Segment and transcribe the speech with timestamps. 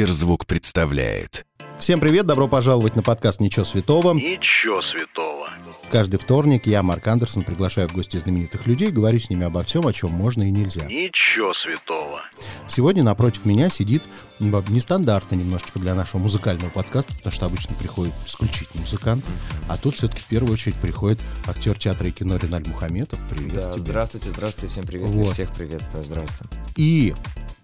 [0.00, 1.44] Сберзвук представляет.
[1.78, 4.14] Всем привет, добро пожаловать на подкаст «Ничего святого».
[4.14, 5.50] Ничего святого.
[5.90, 9.86] Каждый вторник я, Марк Андерсон, приглашаю в гости знаменитых людей, говорю с ними обо всем,
[9.86, 10.86] о чем можно и нельзя.
[10.86, 12.22] Ничего святого.
[12.66, 14.02] Сегодня напротив меня сидит
[14.38, 19.22] нестандартно немножечко для нашего музыкального подкаста, потому что обычно приходит исключительно музыкант,
[19.68, 23.18] а тут все-таки в первую очередь приходит актер театра и кино Реналь Мухаметов.
[23.28, 23.80] Привет Да, тебе.
[23.80, 25.34] здравствуйте, здравствуйте, всем привет, Вот.
[25.34, 26.56] всех приветствую, здравствуйте.
[26.76, 27.14] И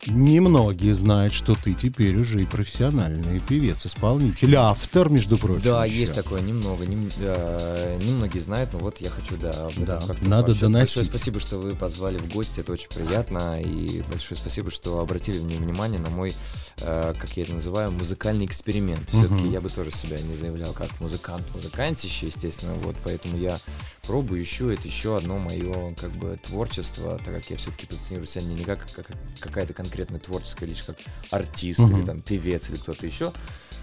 [0.07, 5.63] немногие знают, что ты теперь уже и профессиональный певец, исполнитель, автор, между прочим.
[5.63, 5.97] Да, еще.
[6.01, 10.01] есть такое, немного, нем- э, немногие знают, но вот я хочу, да, об этом Да,
[10.07, 10.61] как-то надо пообщаться.
[10.61, 10.97] доносить.
[10.97, 15.39] Большое спасибо, что вы позвали в гости, это очень приятно, и большое спасибо, что обратили
[15.41, 16.33] мне внимание на мой,
[16.81, 19.09] э, как я это называю, музыкальный эксперимент.
[19.09, 19.53] Все-таки Мгм.
[19.53, 23.59] я бы тоже себя не заявлял как музыкант, музыкантище, естественно, вот, поэтому я
[24.07, 28.45] пробую, ищу, это еще одно мое, как бы, творчество, так как я все-таки позиционирую себя
[28.45, 29.07] не как, как
[29.41, 30.97] какая-то конкретная творческая лишь как
[31.31, 31.97] артист Мгм.
[31.99, 33.33] или там певец или кто-то еще,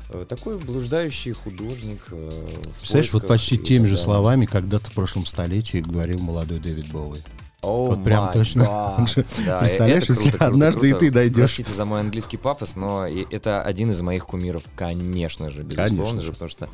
[0.10, 2.00] Э, такой блуждающий художник.
[2.12, 6.92] э, Представляешь, вот почти и теми же словами когда-то в прошлом столетии говорил молодой Дэвид
[6.92, 7.20] Боуи.
[7.62, 8.66] О Вот прям точно.
[9.08, 11.06] же- Да, представляешь, это если круто, круто, однажды и круто.
[11.06, 11.56] ты дойдешь.
[11.56, 15.88] Простите за мой английский пафос, но и это один из моих кумиров, конечно же, безусловно
[15.98, 16.70] Конечно же, потому что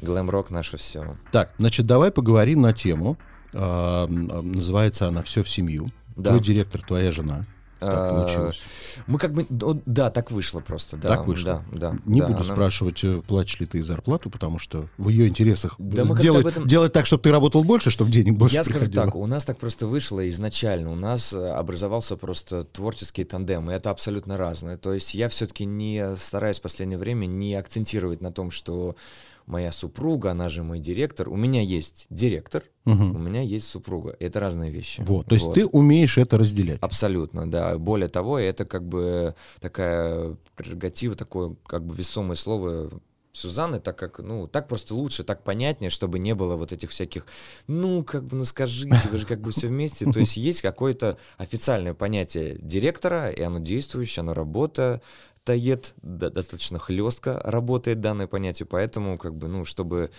[0.00, 1.16] глэм-рок наше все.
[1.32, 3.16] Так, значит, давай поговорим на тему.
[3.54, 5.90] А, м, называется она «Все в семью».
[6.16, 6.30] Да.
[6.30, 7.46] Твой директор, твоя жена.
[7.80, 8.60] Так Э, получилось.
[9.06, 9.46] Мы как бы,
[9.86, 11.10] да, так вышло просто, да.
[11.10, 11.62] Так вышло.
[11.70, 11.98] Да, да.
[12.06, 15.76] Не да, буду она- спрашивать, э, платишь ли ты зарплату, потому что в ее интересах
[15.78, 19.04] Да делать, этом- делать так, чтобы ты работал больше, чтобы денег больше Я скажу приходило.
[19.04, 23.74] так, у нас так просто вышло изначально, у нас э, образовался просто творческий тандем, и
[23.74, 24.76] это абсолютно разное.
[24.76, 28.96] То есть я все-таки не стараюсь в последнее время не акцентировать на том, что
[29.48, 31.28] моя супруга, она же мой директор.
[31.28, 33.16] У меня есть директор, Мгм.
[33.16, 34.16] у меня есть супруга.
[34.20, 35.02] Это разные вещи.
[35.06, 36.78] Вот, то есть ты умеешь это разделять.
[36.80, 37.76] Абсолютно, да.
[37.78, 42.90] Более того, это как бы такая прерогатива, такое как бы весомое слово
[43.32, 47.24] Сюзанны, так как, ну, так просто лучше, так понятнее, чтобы не было вот этих всяких,
[47.68, 50.06] ну, как бы, ну, скажите, вы же как бы все вместе.
[50.10, 54.34] То есть есть какое-то официальное понятие директора, и оно действующее, оно
[55.48, 60.10] работает, да, достаточно хлестко работает данное понятие, поэтому, как бы, ну, чтобы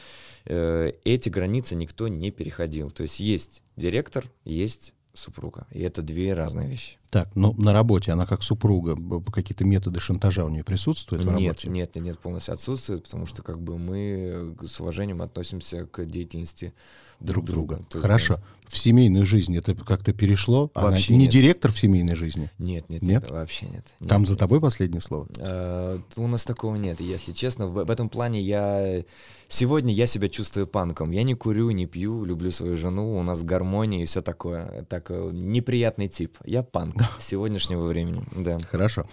[0.45, 2.91] э, эти границы никто не переходил.
[2.91, 6.97] То есть есть директор, есть супруга, и это две разные вещи.
[7.09, 8.95] Так, ну на работе она как супруга,
[9.31, 11.69] какие-то методы шантажа у нее присутствуют в Нет, работе?
[11.69, 16.05] нет, нет, нет, полностью отсутствует, потому что как бы мы э, с уважением относимся к
[16.05, 16.73] деятельности
[17.19, 17.77] друг друга.
[17.89, 18.39] То есть, Хорошо.
[18.69, 20.69] В семейной жизни это как-то перешло?
[20.75, 21.31] Она Вообще не нет.
[21.31, 22.49] директор в семейной жизни?
[22.59, 23.23] Нет, нет, Нет?
[23.23, 23.85] нет, вообще нет.
[24.07, 24.39] Там Нет, за нет.
[24.39, 25.27] тобой последнее слово?
[25.39, 27.65] Э, У нас такого нет, если честно.
[27.67, 29.01] В, в этом плане я...
[29.47, 31.09] Сегодня я себя чувствую панком.
[31.09, 34.85] Я не курю, не пью, люблю свою жену, у нас гармония и все такое.
[34.87, 36.37] Так, э, неприятный тип.
[36.45, 38.59] Я панк сегодняшнего времени, да.
[38.69, 39.05] Хорошо.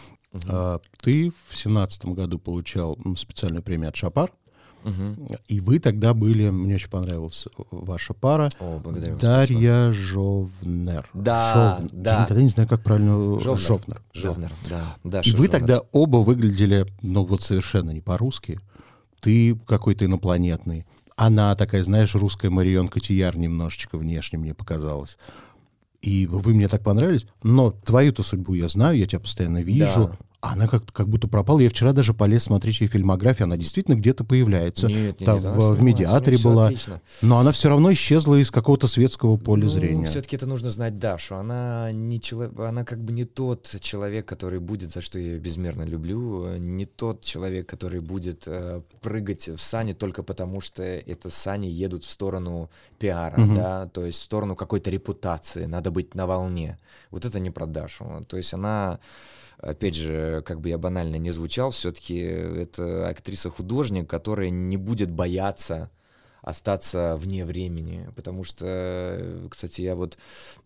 [0.49, 4.31] А, ты в семнадцатом году получал специальную премию от Шапар,
[4.87, 5.27] Мгм.
[5.49, 9.23] и вы тогда были, мне очень понравилась ваша пара, О, благодарю вас.
[9.23, 9.61] спасибо.
[9.61, 11.11] Дарья Жовнер.
[11.13, 12.15] Да, Жовн- да.
[12.19, 13.41] Я никогда не знаю, как правильно...
[13.41, 13.59] Жовнер.
[13.67, 14.03] Жовнер.
[14.13, 14.97] Жовнер, да.
[15.05, 15.51] И Даша вы Жовнер.
[15.51, 18.61] тогда оба выглядели, ну вот совершенно не по-русски.
[19.21, 20.87] Ты какой-то инопланетный.
[21.17, 25.17] Она такая, знаешь, русская Марион Котияр немножечко внешне мне показалась.
[26.03, 27.27] И вы мне так понравились.
[27.43, 30.11] Но твою-то судьбу я знаю, я тебя постоянно вижу.
[30.11, 30.17] Да.
[30.41, 31.61] Она как, как будто пропала.
[31.61, 33.45] Я вчера даже полез смотреть ее фильмографию.
[33.45, 34.87] Она действительно где-то появляется.
[34.87, 36.67] Нет, нет, Там нет, в, в медиаторе всё была.
[36.67, 37.01] отлично.
[37.23, 40.05] Но она все равно исчезла из какого-то светского поля зрения.
[40.07, 41.37] Все-таки это нужно знать Дашу.
[41.37, 45.39] Она не человек, она как бы не тот человек, который будет, за что я ее
[45.39, 51.31] безмерно люблю, не тот человек, который будет э, прыгать в сани только потому, что это
[51.31, 53.55] сани едут в сторону пиара, Мгм.
[53.57, 55.65] да, то есть в сторону какой-то репутации.
[55.65, 56.79] Надо быть на волне.
[57.11, 58.25] Вот это не про Дашу.
[58.29, 59.01] То есть она
[59.67, 65.91] опять же, как бы я банально не звучал, все-таки это актриса-художник, которая не будет бояться
[66.43, 70.17] остаться вне времени, потому что, кстати, я вот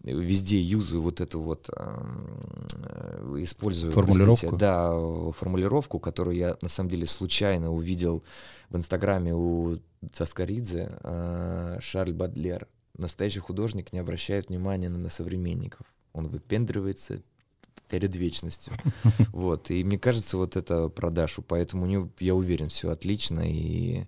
[0.03, 4.49] везде юзаю вот эту вот, эм, э, использую, Формулировку?
[4.49, 4.91] простите, да,
[5.33, 8.23] формулировку, которую я на самом деле случайно увидел
[8.69, 9.79] в Инстаграме у
[10.13, 12.69] Цаскаридзе, э, Шарль Бадлер.
[12.99, 15.87] Настоящий художник не обращает внимания на, на современников.
[16.13, 17.23] Он выпендривается
[17.91, 18.73] перед вечностью.
[19.33, 19.71] Вот.
[19.71, 21.43] И мне кажется, вот это про Дашу.
[21.43, 23.41] Поэтому у нее, я уверен, все отлично.
[23.47, 24.05] И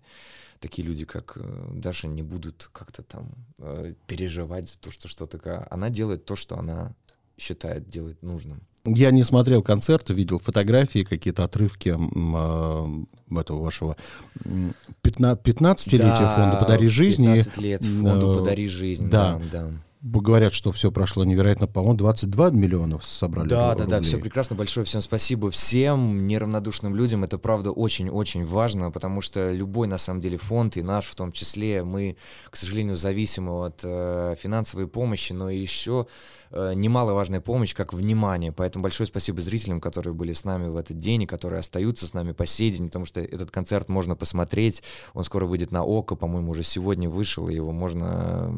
[0.60, 5.66] такие люди, как э, Даша, не будут как-то там э, переживать за то, что что-то...
[5.70, 6.94] Она делает то, что она
[7.38, 8.60] считает делать нужным.
[8.84, 13.96] Я не смотрел концерт, видел фотографии, какие-то отрывки э, этого вашего
[14.44, 17.26] м, пятна- 15-летия Да, фонда «Подари жизни».
[17.26, 19.08] 15 лет фонду Э, «Подари жизнь».
[19.08, 19.70] Да, да.
[20.02, 24.02] Говорят, что все прошло невероятно, по-моему, 22 миллиона собрали Да, ру- да, да, рублей.
[24.02, 24.56] все прекрасно.
[24.56, 25.50] Большое всем спасибо.
[25.50, 27.22] Всем неравнодушным людям.
[27.22, 31.30] Это правда очень-очень важно, потому что любой, на самом деле, фонд, и наш в том
[31.30, 32.16] числе, мы,
[32.50, 36.08] к сожалению, зависимы от э, финансовой помощи, но еще
[36.50, 38.50] э, немаловажная помощь, как внимание.
[38.50, 42.12] Поэтому большое спасибо зрителям, которые были с нами в этот день и которые остаются с
[42.12, 44.82] нами по сей день, потому что этот концерт можно посмотреть.
[45.14, 48.52] Он скоро выйдет на ОКО, по-моему, уже сегодня вышел, и его можно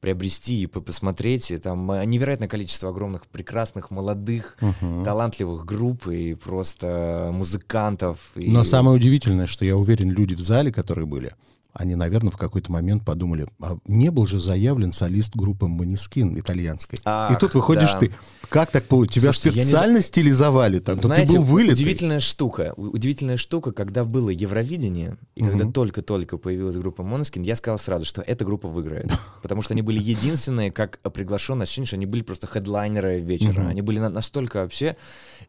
[0.00, 1.50] приобрести и посмотреть.
[1.50, 5.04] И там э, невероятное количество огромных, прекрасных, молодых, Мгм.
[5.04, 8.18] талантливых групп и просто музыкантов.
[8.36, 8.50] И...
[8.50, 11.34] Но самое удивительное, что я уверен, люди в зале, которые были,
[11.74, 16.98] они, наверное, в какой-то момент подумали, а не был же заявлен солист группы Манискин итальянской.
[16.98, 17.98] и Ах, тут выходишь да.
[18.00, 18.12] ты.
[18.48, 19.14] Как так получилось?
[19.24, 21.00] Тебя Слушайте, я не специально стилизовали там?
[21.00, 21.74] Знаете, ты был вылитый.
[21.74, 22.72] удивительная штука.
[22.76, 25.72] Удивительная штука, когда было Евровидение, и когда Мгм.
[25.72, 29.06] только-только появилась группа Måneskin, я сказал сразу, что эта группа выиграет.
[29.42, 33.60] Потому что они были единственные, как приглашенные, ощущение, что они были просто хедлайнеры вечера.
[33.62, 33.68] Мгм.
[33.68, 34.96] Они были на- настолько вообще,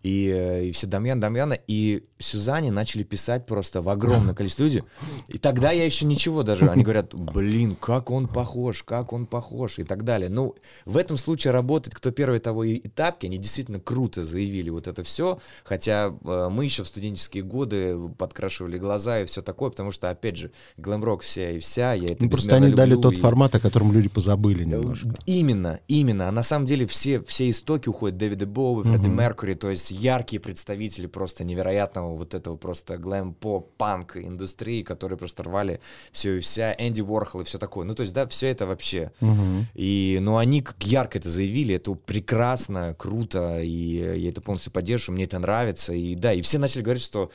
[0.01, 4.83] и, э, и все Дамьян, Дамьяна, и Сюзанне начали писать просто в огромное количество людей.
[5.27, 6.69] И тогда я еще ничего даже.
[6.69, 10.29] Они говорят, блин, как он похож, как он похож, и так далее.
[10.29, 13.25] Ну, в этом случае работает кто первый, того и, и тапки.
[13.25, 15.39] Они действительно круто заявили вот это все.
[15.63, 20.37] Хотя э, мы еще в студенческие годы подкрашивали глаза и все такое, потому что, опять
[20.37, 21.93] же, глэм-рок вся и вся.
[21.93, 24.65] Я это Ну, просто они дали люблю, тот и- формат, о котором люди позабыли Э,
[24.65, 25.15] немножко.
[25.25, 26.27] Именно, именно.
[26.29, 29.17] А на самом деле все, все истоки уходят Дэвида Боуи, Фредди Мгм.
[29.17, 35.43] Меркьюри, то есть яркие представители просто невероятного вот этого просто глэм-поп, панк индустрии, которые просто
[35.43, 35.79] рвали
[36.11, 37.85] все и вся, Энди Уорхол и все такое.
[37.85, 39.11] Ну, то есть, да, все это вообще.
[39.19, 39.65] Мгм.
[39.73, 45.15] И, ну, они как ярко это заявили, это прекрасно, круто, и я это полностью поддерживаю,
[45.15, 47.31] мне это нравится, и да, и все начали говорить, что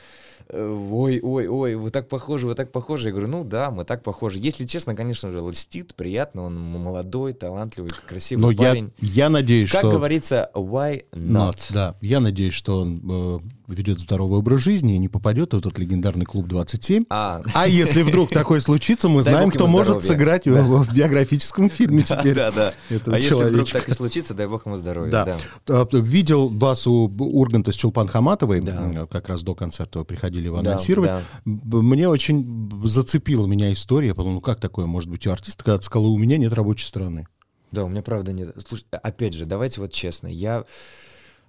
[0.49, 3.07] э, ой, ой, ой, вы так похожи, вы так похожи.
[3.09, 4.37] Я говорю, ну да, мы так похожи.
[4.39, 8.91] Если честно, конечно же, льстит, приятно, он молодой, талантливый, красивый Но я, парень.
[8.99, 9.91] я надеюсь, Как что...
[9.91, 11.51] говорится, why not?
[11.51, 11.95] Not, да.
[12.01, 13.39] Я надеюсь, что он э,
[13.73, 17.05] ведет здоровый образ жизни и не попадет в этот легендарный клуб 27.
[17.09, 20.07] А, А если вдруг такое случится, мы Дай знаем, кто может здоровья.
[20.07, 20.61] сыграть Да.
[20.61, 22.35] в, в биографическом фильме теперь.
[22.35, 22.73] да, да.
[23.07, 25.11] А если вдруг так и случится, дай бог ему здоровья.
[25.11, 25.37] Да.
[25.65, 25.81] да.
[25.81, 29.07] А, Видел басу Урганта с Чулпан Хаматовой, Да.
[29.09, 31.23] как раз до концерта приходили его анонсировать.
[31.45, 34.09] Мне очень зацепила меня история.
[34.09, 36.53] Я подумал, ну как такое может быть у артиста, когда ты сказал, у меня нет
[36.53, 37.27] рабочей стороны.
[37.71, 38.53] Да, у меня правда нет.
[38.67, 40.65] Слушай, опять же, давайте вот честно, я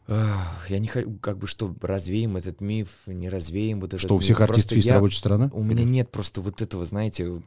[0.09, 4.19] я не хочу, как бы, что развеем этот миф, не развеем вот этот Что у
[4.19, 4.25] миф.
[4.25, 5.51] всех артистов Просто есть я- рабочая сторона?
[5.53, 7.41] У меня нет просто вот этого, знаете,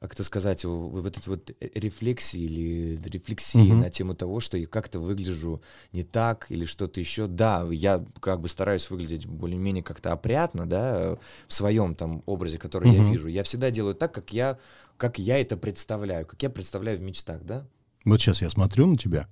[0.00, 3.80] как это сказать, в- вот этой вот э, рефлексии или рефлексии Мгм.
[3.80, 5.62] на тему того, что я как-то выгляжу
[5.92, 7.26] не так или что-то еще.
[7.28, 12.92] Да, я как бы стараюсь выглядеть более-менее как-то опрятно, да, в своем там образе, который
[12.92, 13.12] я Мгм.
[13.12, 13.28] вижу.
[13.28, 14.58] Я всегда делаю так, как я,
[14.96, 17.66] как я это представляю, как я представляю в мечтах, да.
[18.04, 19.28] Вот сейчас я смотрю на тебя.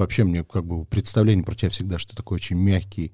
[0.00, 3.12] Вообще мне как бы представление про тебя всегда, что ты такой очень мягкий,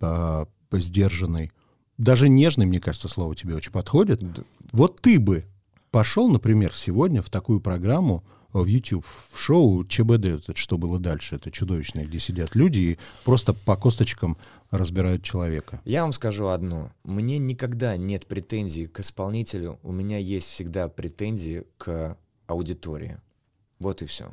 [0.00, 1.50] а, сдержанный.
[1.96, 4.20] Даже нежный, мне кажется, слово тебе очень подходит.
[4.20, 5.46] Д- Вот ты бы
[5.90, 11.34] пошел, например, сегодня в такую программу в YouTube, в шоу ЧБД, это что было дальше,
[11.34, 14.38] это чудовищное, где сидят люди и просто по косточкам
[14.70, 15.80] разбирают человека.
[15.84, 16.92] Я вам скажу одно.
[17.02, 19.80] Мне никогда нет претензий к исполнителю.
[19.82, 23.18] У меня есть всегда претензии к аудитории.
[23.80, 24.30] Вот и все.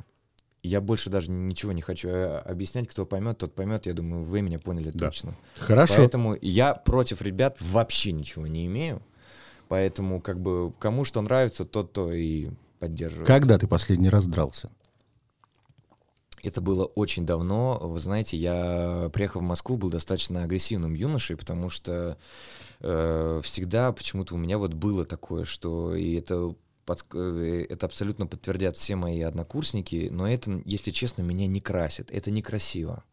[0.66, 2.88] Я больше даже ничего не хочу э, объяснять.
[2.88, 3.86] Кто поймет, тот поймет.
[3.86, 5.06] Я думаю, вы меня поняли Да.
[5.06, 5.34] точно.
[5.58, 5.96] Хорошо.
[5.96, 9.02] Поэтому я против ребят вообще ничего не имею.
[9.68, 13.26] Поэтому, как бы, кому что нравится, тот то и поддерживает.
[13.26, 14.70] Когда ты последний раз дрался?
[16.42, 17.78] Это было очень давно.
[17.82, 22.18] Вы знаете, я, приехав в Москву, был достаточно агрессивным юношей, потому что
[22.80, 26.54] э, всегда почему-то у меня вот было такое, что и это
[26.86, 32.10] подск- э, это абсолютно подтвердят все мои однокурсники, но это, если честно, меня не красит.
[32.10, 33.04] Это некрасиво.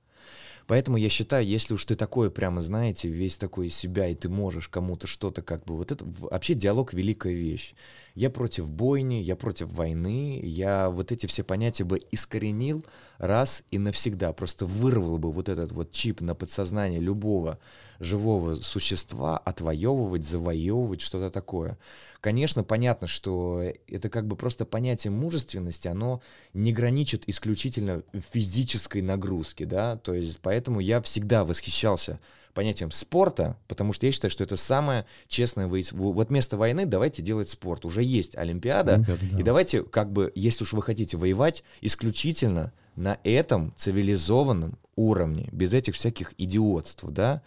[0.66, 4.30] Поэтому я считаю, если уж ты такое прямо, знаете, весь такой из себя, и ты
[4.30, 5.76] можешь кому-то что-то как бы...
[5.76, 7.76] Вот это вообще диалог— великая вещь.
[8.16, 12.86] Я против бойни, я против войны, я вот эти все понятия бы искоренил
[13.18, 14.32] раз и навсегда.
[14.32, 17.60] Просто вырвал бы вот этот вот чип на подсознание любого
[18.00, 21.78] живого существа, отвоевывать, завоевывать, что-то такое.
[22.24, 26.22] Конечно, понятно, что это как бы просто понятие мужественности, оно
[26.54, 28.02] не граничит исключительно
[28.32, 32.22] физической нагрузке, да, то есть поэтому я всегда восхищался
[32.54, 37.22] понятием спорта, потому что я считаю, что это самое честное выяс- Вот вместо войны давайте
[37.22, 37.84] делать спорт.
[37.84, 39.40] Уже есть Олимпиада, Олимпиада, да.
[39.40, 45.74] и давайте, как бы, если уж вы хотите воевать, исключительно на этом цивилизованном уровне, без
[45.74, 47.42] этих всяких идиотств, да.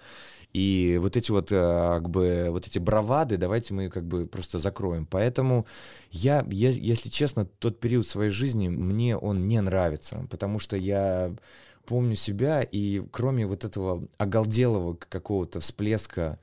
[0.52, 4.58] И вот эти вот, э, как бы, вот эти бравады, давайте мы как бы просто
[4.58, 5.06] закроем.
[5.06, 5.66] Поэтому
[6.10, 11.34] я, я, если честно, тот период своей жизни, мне он не нравится, потому что я
[11.86, 16.38] помню себя, и кроме вот этого оголделого какого-то всплеска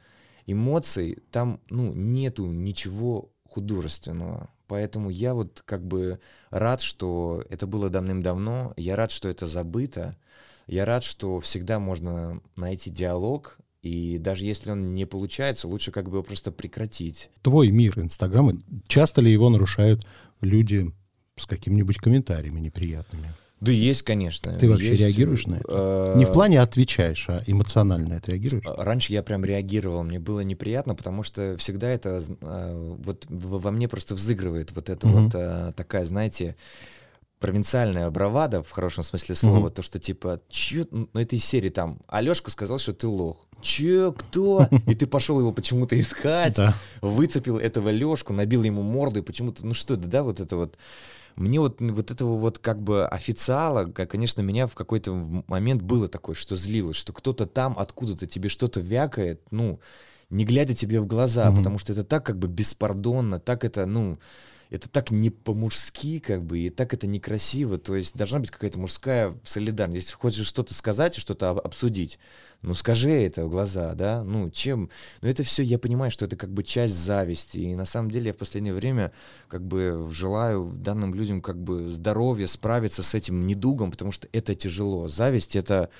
[0.45, 4.49] эмоций, там, ну, нету ничего художественного.
[4.67, 6.19] Поэтому я вот как бы
[6.49, 10.17] рад, что это было давным-давно, я рад, что это забыто,
[10.67, 16.05] я рад, что всегда можно найти диалог, и даже если он не получается, лучше как
[16.05, 17.29] бы его просто прекратить.
[17.41, 20.07] Твой мир Инстаграма, часто ли его нарушают
[20.41, 20.91] люди
[21.35, 23.27] с какими-нибудь комментариями неприятными?
[23.59, 24.53] Да есть, конечно.
[24.53, 26.13] Ты вообще есть, реагируешь на это?
[26.13, 28.65] э, Не в плане отвечаешь, а эмоционально это реагируешь?
[28.65, 33.87] Раньше я прям реагировал, мне было неприятно, потому что всегда это э, вот во мне
[33.87, 35.23] просто взыгрывает вот эта Мгм.
[35.25, 36.55] вот э, такая, знаете,
[37.43, 39.71] провинциальная бравада в хорошем смысле слова, Мгм.
[39.71, 43.35] то что типа, чё, ну это из серии там, Алешка сказал, что ты лох.
[43.61, 44.69] Че, кто?
[44.87, 46.73] И ты пошел его почему-то искать, Да.
[47.01, 50.77] выцепил этого Лешку, набил ему морду и почему-то, ну что это, да, вот это вот.
[51.35, 55.11] Мне вот, вот этого вот как бы официала, конечно, меня в какой-то
[55.47, 59.81] момент было такое, что злилось, что кто-то там откуда-то тебе что-то вякает, ну,
[60.29, 61.57] не глядя тебе в глаза, Мгм.
[61.57, 64.17] потому что это так как бы беспардонно, так это, ну,
[64.73, 67.77] это так не по-мужски, как бы, и так это некрасиво.
[67.77, 70.07] То есть должна быть какая-то мужская солидарность.
[70.07, 72.17] Если хочешь что-то сказать что-то об- обсудить,
[72.63, 74.89] ну скажи это в глаза, да, ну чем...
[75.21, 77.59] Ну это все, я понимаю, что это как бы часть зависти.
[77.59, 79.11] И на самом деле я в последнее время
[79.47, 84.55] как бы желаю данным людям как бы здоровья, справиться с этим недугом, потому что это
[84.55, 85.07] тяжело.
[85.07, 85.91] Зависть— это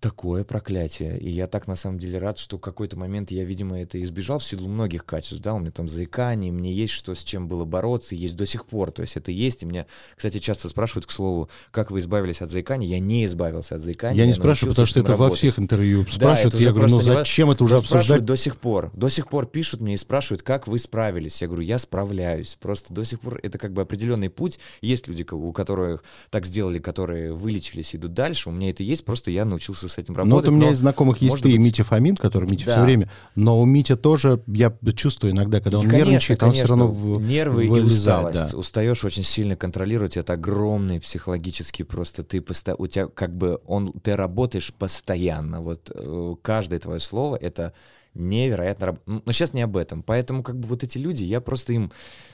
[0.00, 1.18] такое проклятие.
[1.18, 4.38] И я так на самом деле рад, что в какой-то момент я, видимо, это избежал
[4.38, 5.42] в силу многих качеств.
[5.42, 8.66] Да, у меня там заикание, мне есть что с чем было бороться, есть до сих
[8.66, 8.90] пор.
[8.90, 9.62] То есть это есть.
[9.62, 12.86] И меня, кстати, часто спрашивают, к слову, как вы избавились от заикания.
[12.88, 14.18] Я не избавился от заикания.
[14.18, 15.38] Я не спрашиваю, научился потому что это во работать.
[15.38, 16.54] всех интервью Да, спрашивают.
[16.54, 18.24] уже я говорю, ну зачем это уже обсуждать?
[18.24, 18.90] до сих пор.
[18.94, 21.40] До сих пор пишут мне и спрашивают, как вы справились.
[21.40, 22.56] Я говорю, я справляюсь.
[22.60, 24.58] Просто до сих пор это как бы определенный путь.
[24.80, 28.50] Есть люди, у которых так сделали, которые вылечились, идут дальше.
[28.50, 30.44] У меня это есть, просто я научился с этим Ну, работать.
[30.46, 32.72] вот у меня из знакомых есть ты и быть- Митя Фомин, который Митя Да.
[32.72, 33.10] все время.
[33.34, 36.76] Но у Митя тоже, я чувствую иногда, когда он И, конечно, нервничает, он все конечно,
[36.86, 37.92] равно в- нервы и вылезает,
[38.34, 38.52] усталость.
[38.52, 38.58] да.
[38.58, 40.16] Устаешь очень сильно контролировать.
[40.16, 42.22] Это огромный психологический просто.
[42.22, 42.74] Ты посто...
[42.76, 45.60] у тебя как бы он ты работаешь постоянно.
[45.62, 47.72] Вот э, каждое твое слово это
[48.14, 50.02] невероятно раб- Ну, Но сейчас не об этом.
[50.02, 51.92] Поэтому как бы вот эти люди, я просто им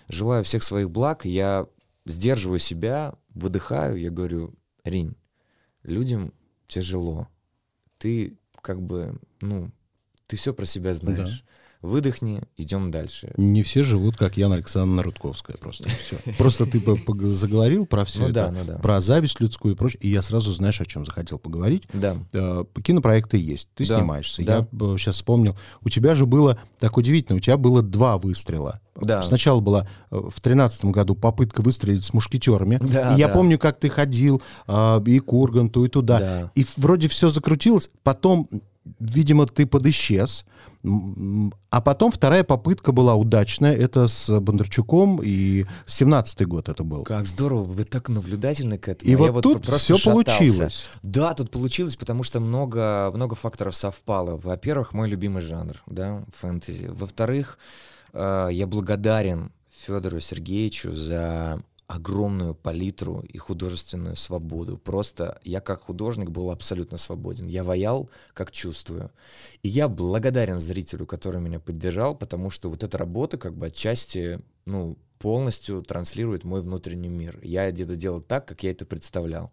[0.08, 1.24] желаю всех своих благ.
[1.24, 1.66] Я
[2.06, 3.96] сдерживаю себя, выдыхаю.
[3.98, 4.54] Я говорю,
[4.84, 5.14] Ринь,
[5.82, 6.32] людям
[6.68, 7.28] тяжело.
[8.02, 9.70] Ты как бы, ну,
[10.32, 11.44] ты все про себя знаешь.
[11.82, 13.32] Выдохни, идем дальше.
[13.36, 15.88] Не все живут, как Яна Александровна Рудковская просто.
[15.88, 16.16] Все.
[16.38, 16.80] Просто ты
[17.34, 18.78] заговорил про все Ну это, да, ну да.
[18.78, 21.86] про зависть людскую и прочее, и я сразу, знаешь, о чем захотел поговорить.
[21.92, 22.16] Да.
[22.32, 24.42] Э, Кинопроекты есть, ты Да, снимаешься.
[24.44, 24.58] да.
[24.58, 25.56] Я сейчас вспомнил.
[25.82, 28.80] У тебя же было так удивительно, у тебя было два выстрела.
[28.98, 29.20] Да.
[29.22, 32.78] Сначала была э, в тринадцатом году попытка выстрелить с мушкетерами.
[32.80, 33.34] Да, и я да.
[33.34, 36.18] помню, как ты ходил а, и к Урганту, и туда.
[36.20, 36.52] Да.
[36.54, 37.90] И вроде все закрутилось.
[38.04, 38.48] Потом,
[39.00, 40.44] видимо, ты подисчез.
[40.84, 43.74] М, А потом вторая попытка была удачная.
[43.76, 45.20] Это с Бондарчуком.
[45.22, 47.04] И 17-й год это был.
[47.04, 49.10] Как здорово, вы так наблюдательны к этому.
[49.10, 50.10] И а я вот тут все шатался.
[50.10, 50.86] получилось.
[51.02, 54.36] Да, тут получилось, потому что много, много факторов совпало.
[54.36, 56.86] Во-первых, мой любимый жанр, да, фэнтези.
[56.86, 57.58] Во-вторых,
[58.12, 59.52] э, я благодарен
[59.86, 61.62] Федору Сергеевичу за
[61.92, 64.78] огромную палитру и художественную свободу.
[64.78, 67.48] Просто я как художник был абсолютно свободен.
[67.48, 69.10] Я ваял, как чувствую.
[69.62, 74.40] И я благодарен зрителю, который меня поддержал, потому что вот эта работа как бы отчасти,
[74.64, 77.38] ну, полностью транслирует мой внутренний мир.
[77.42, 79.52] Я где-то делал так, как я это представлял.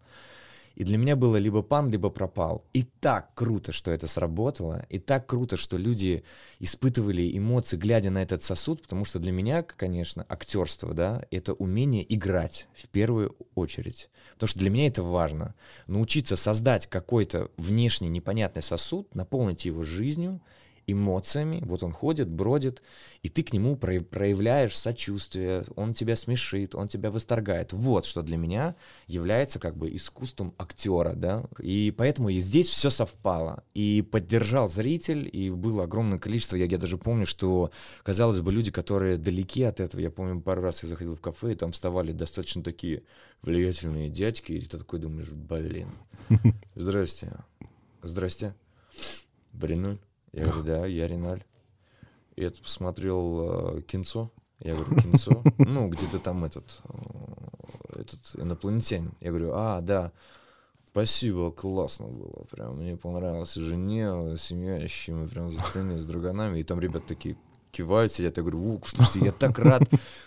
[0.80, 2.64] И для меня было либо пан, либо пропал.
[2.72, 6.24] И так круто, что это сработало, и так круто, что люди
[6.58, 12.02] испытывали эмоции, глядя на этот сосуд, потому что для меня, конечно, актерство, да, это умение
[12.08, 14.08] играть в первую очередь.
[14.32, 15.54] Потому что для меня это важно.
[15.86, 20.40] Научиться создать какой-то внешний непонятный сосуд, наполнить его жизнью,
[20.86, 22.82] эмоциями, вот он ходит, бродит,
[23.22, 27.72] и ты к нему про- проявляешь сочувствие, он тебя смешит, он тебя восторгает.
[27.72, 32.90] Вот что для меня является как бы искусством актера, да, и поэтому и здесь все
[32.90, 37.70] совпало, и поддержал зритель, и было огромное количество, я, я даже помню, что,
[38.02, 41.52] казалось бы, люди, которые далеки от этого, я помню, пару раз я заходил в кафе,
[41.52, 43.02] и там вставали достаточно такие
[43.42, 45.88] влиятельные дядьки, и ты такой думаешь, блин,
[46.74, 47.32] здрасте,
[48.02, 48.54] здрасте,
[49.52, 49.98] Бринуль.
[50.32, 51.44] Я говорю, да, я Риналь.
[52.36, 54.30] И тут посмотрел э, кинцо.
[54.60, 55.42] Я говорю, кинцо?
[55.58, 59.12] Ну, где-то там этот, э, этот инопланетянин.
[59.20, 60.12] Я говорю, а, да.
[60.86, 62.44] Спасибо, классно было.
[62.50, 63.56] Прям мне понравилось.
[63.56, 66.60] И жене, семья, ищи, мы прям за сценой с друганами.
[66.60, 67.36] И там ребят такие
[67.70, 68.36] кивают, сидят.
[68.36, 69.82] Я говорю, ух, слушайте, я так рад.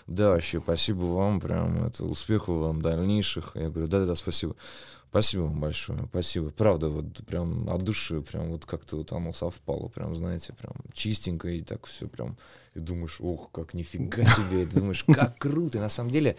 [0.08, 3.52] Да, вообще, спасибо вам, прям, это, успехов вам дальнейших.
[3.56, 4.56] Я говорю, да-да-да, спасибо.
[5.14, 6.50] Спасибо вам большое, спасибо.
[6.50, 11.50] Правда, вот прям от души, прям вот как-то вот оно совпало, прям, знаете, прям чистенько
[11.50, 12.36] и так все прям.
[12.74, 15.78] И думаешь, ох, как нифига себе, и ты думаешь, как круто.
[15.78, 16.36] И на самом деле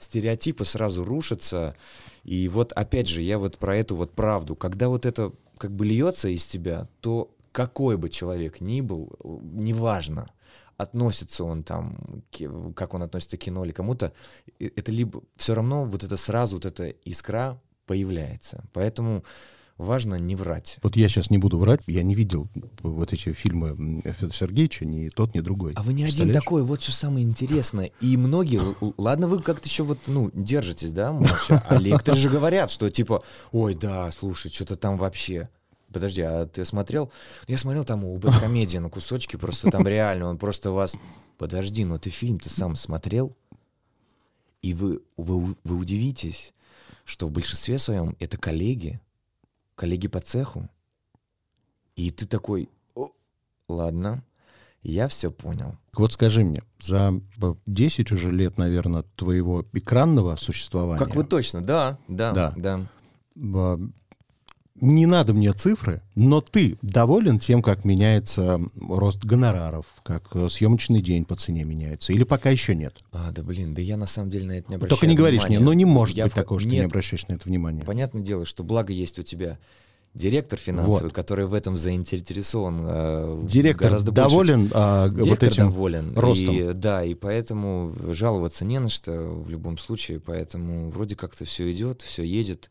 [0.00, 1.76] стереотипы сразу рушатся.
[2.24, 4.56] И вот опять же, я вот про эту вот правду.
[4.56, 10.32] Когда вот это как бы льется из тебя, то какой бы человек ни был, неважно,
[10.76, 12.24] относится он там,
[12.74, 14.12] как он относится к кино или кому-то,
[14.58, 18.64] э, это либо все равно вот это сразу вот эта искра появляется.
[18.72, 19.24] Поэтому
[19.78, 20.78] важно не врать.
[20.82, 22.48] Вот я сейчас не буду врать, я не видел
[22.82, 25.72] вот эти фильмы Федора Сергеевича, ни тот, ни другой.
[25.74, 27.90] А вы не один такой, вот что самое интересное.
[28.00, 28.60] И многие,
[28.96, 33.22] ладно, вы как-то еще вот, ну, держитесь, да, молча, а лекторы же говорят, что типа,
[33.52, 35.48] ой, да, слушай, что-то там вообще.
[35.92, 37.10] Подожди, а ты смотрел?
[37.46, 40.96] Я смотрел там у Бэткомедии на кусочки, просто там реально, он просто вас...
[41.38, 43.36] Подожди, но ты фильм-то сам смотрел?
[44.62, 46.52] И вы, вы, вы удивитесь,
[47.06, 49.00] что в большинстве своем это коллеги,
[49.76, 50.68] коллеги по цеху.
[51.94, 53.12] И ты такой, «О,
[53.68, 54.24] ладно,
[54.82, 55.76] я все понял.
[55.94, 60.98] Вот скажи мне, за э, 10 уже лет, наверное, твоего экранного существования...
[60.98, 62.54] Как вы точно, да, да, Да.
[62.56, 63.78] да.
[64.80, 71.00] Не надо мне цифры, но ты доволен тем, как меняется рост гонораров, как э, съемочный
[71.00, 72.12] день по цене меняется?
[72.12, 72.94] Или пока еще нет?
[73.12, 75.44] А, да блин, да я на самом деле на это не обращаю Только не говоришь
[75.44, 75.64] мне, внимания.
[75.64, 77.84] ну не может Я быть в- такого, что ты не Нет, обращаешь на это внимание.
[77.84, 79.58] Понятное дело, что благо есть у тебя
[80.14, 81.12] директор финансовый, Вот.
[81.12, 86.14] который в этом заинтересован э, Директор гораздо больше, доволен а, вот Директор этим доволен.
[86.18, 86.54] ростом.
[86.54, 90.20] И, да, и поэтому жаловаться не на что в любом случае.
[90.20, 92.70] Поэтому вроде как-то все идет, все едет.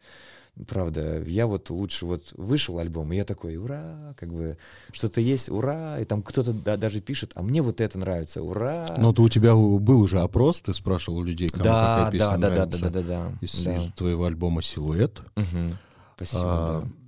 [0.68, 4.58] Правда, я вот лучше вот вышел альбом, и я такой, ура, как бы
[4.94, 8.96] что-то есть, ура, и там кто-то да- даже пишет, а мне вот это нравится, ура.
[8.98, 12.38] Ну, то у тебя был уже опрос, ты спрашивал у людей, кому да, какая песня
[12.38, 13.76] да, да, да, да, нравится да, да, да, из, да.
[13.76, 15.22] из твоего альбома «Силуэт».
[15.36, 15.72] Мгм.
[16.16, 17.05] Спасибо, А, да.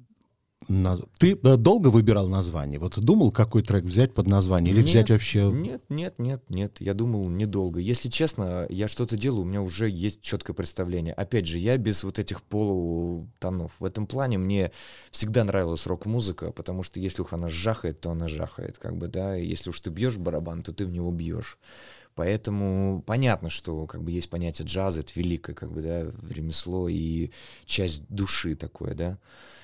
[1.17, 2.79] Ты э, долго выбирал название?
[2.79, 4.73] Вот думал, какой трек взять под название?
[4.73, 5.49] Или Нет, взять вообще...
[5.51, 6.81] Нет, нет, нет, нет.
[6.81, 7.79] Я думал недолго.
[7.79, 11.13] Если честно, я что-то делаю, у меня уже есть четкое представление.
[11.13, 13.71] Опять же, я без вот этих полутонов.
[13.79, 14.71] В этом плане мне
[15.11, 19.37] всегда нравилась рок-музыка, потому что если уж она жахает, то она жахает, как бы, да.
[19.37, 21.57] И если уж ты бьешь барабан, то ты в него бьешь.
[22.17, 27.29] Поэтому понятно, что как бы есть понятие джаза, это великое, как бы, да, ремесло и
[27.65, 29.19] часть души такое, да.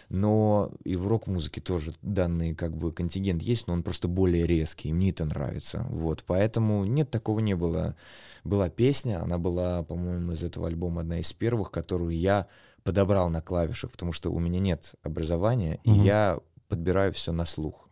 [0.10, 4.90] Но и в рок-музыке тоже данный как бы контингент есть, но он просто более резкий,
[4.90, 5.88] и мне это нравится.
[5.90, 7.96] Вот, поэтому нет, такого не было.
[8.44, 12.46] Была песня, она была, по-моему, из этого альбома одна из первых, которую я
[12.84, 16.02] подобрал на клавишах, потому что у меня нет образования, Мгм.
[16.02, 17.90] и я подбираю все на слух.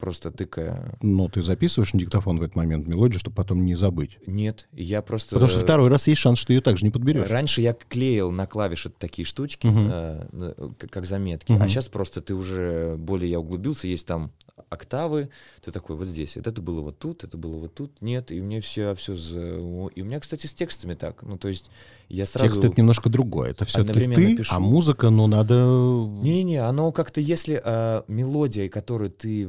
[0.00, 0.98] Просто тыкая.
[1.02, 4.18] Ну, ты записываешь на диктофон в этот момент мелодию, чтобы потом не забыть.
[4.26, 5.34] Нет, я просто...
[5.34, 7.28] Потому что второй раз есть шанс, что ее также не подберешь.
[7.28, 9.88] Раньше я клеил на клавиши такие штучки, Мгм.
[9.92, 11.62] э, э, как заметки, Мгм.
[11.62, 14.32] а сейчас просто ты уже более я углубился, есть там
[14.68, 15.30] октавы,
[15.64, 18.40] ты такой вот здесь, вот это было вот тут, это было вот тут, нет, и
[18.40, 21.70] меня все, все, и у меня, кстати, с текстами так, ну то есть
[22.10, 22.46] я сразу...
[22.46, 23.50] Текст это немножко другое.
[23.50, 24.54] Это все-таки ты, пишу.
[24.54, 25.54] а музыка, ну, надо...
[25.54, 29.48] Не-не-не, оно как-то, если э, мелодия, которую ты,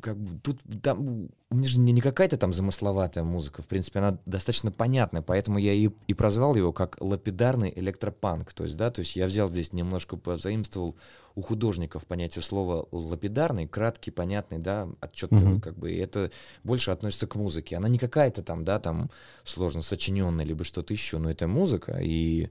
[0.00, 4.18] как тут, там, у меня же не, не какая-то там замысловатая музыка, в принципе, она
[4.26, 9.00] достаточно понятная, поэтому я и, и прозвал его как лапидарный электропанк, то есть, да, то
[9.00, 10.96] есть я взял здесь немножко позаимствовал
[11.36, 15.60] у художников понятие слова лапидарный, краткий, понятный, да, отчетливый, Мгм.
[15.60, 16.30] как бы, и это
[16.64, 19.10] больше относится к музыке, она не какая-то там, да, там
[19.44, 22.48] сложно сочиненная, либо что-то еще, но это музыка, и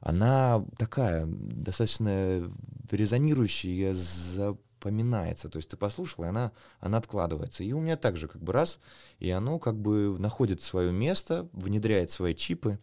[0.00, 2.50] она такая достаточно
[2.90, 5.48] резонирующая, запоминается.
[5.48, 7.64] То есть ты послушал, и она, она откладывается.
[7.64, 8.78] И у меня также как бы раз,
[9.18, 12.78] и оно как бы находит свое место, внедряет свои чипы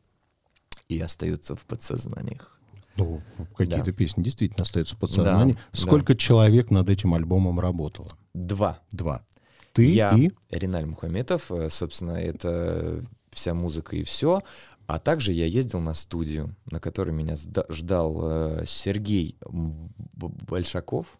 [0.90, 2.60] и остается в подсознаниях.
[2.98, 3.22] Ну,
[3.56, 3.94] какие-то Да.
[3.94, 5.54] песни действительно остаются в подсознании.
[5.54, 8.12] Да, Сколько человек над этим альбомом работало?
[8.34, 8.80] Два.
[8.92, 9.26] Два.
[9.72, 10.32] Ты Я, и...
[10.52, 14.42] Риналь Мухаметов, э, собственно, это вся музыка и все.
[14.86, 17.36] А также я ездил на студию, на которой меня
[17.70, 21.20] ждал э, Сергей Большаков.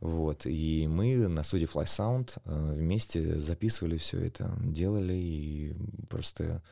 [0.00, 5.74] Вот, и мы на студии Fly Sound э, вместе записывали все это, делали, и
[6.08, 6.62] просто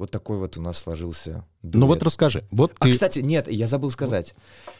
[0.00, 2.04] вот такой вот у нас сложился Ну вот дуэт.
[2.04, 2.44] расскажи.
[2.50, 2.92] Вот А, ты...
[2.92, 4.34] кстати, нет, я забыл сказать.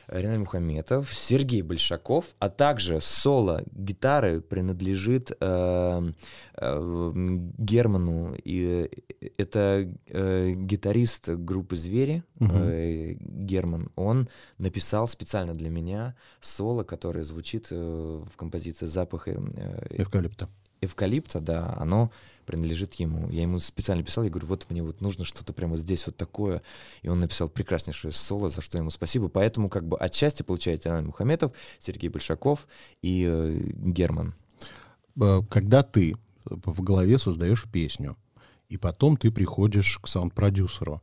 [0.08, 6.12] Ренат Мухаметов, Сергей Большаков, а также соло гитары принадлежит э,
[6.56, 7.12] э,
[7.58, 8.34] Герману.
[8.42, 8.88] И
[9.20, 12.56] э, это э, гитарист группы «Звери» Мгм.
[12.56, 13.90] э, Герман.
[13.96, 19.36] Он написал специально для меня соло, которое звучит э, в композиции «Запах э,
[19.90, 20.48] Эвкалипта.
[20.80, 22.10] Эвкалипта», да, оно
[22.46, 23.28] принадлежит ему.
[23.30, 26.62] Я ему специально писал, я говорю, вот мне вот нужно что-то прямо здесь вот такое.
[27.02, 29.28] И он написал прекраснейшее соло, за что ему спасибо.
[29.28, 32.66] Поэтому как бы отчасти получается Ренат Мухаметов, Сергей Большаков
[33.02, 34.34] и э, Герман.
[35.20, 38.16] Э, Когда ты в голове создаешь песню,
[38.68, 41.02] и потом ты приходишь к саунд-продюсеру,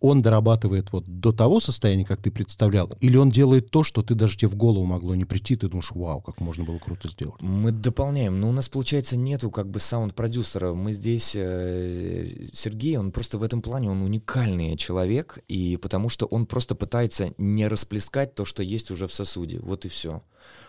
[0.00, 4.14] он дорабатывает вот до того состояния, как ты представлял, или он делает то, что ты
[4.14, 7.40] даже тебе в голову могло не прийти, ты думаешь, вау, как можно было круто сделать.
[7.40, 10.74] Мы дополняем, но у нас, получается, нету как бы саунд-продюсера.
[10.74, 11.34] Мы здесь...
[11.34, 16.74] э, Сергей, он просто в этом плане, он уникальный человек, и потому что он просто
[16.74, 19.58] пытается не расплескать то, что есть уже в сосуде.
[19.60, 20.22] Вот и все.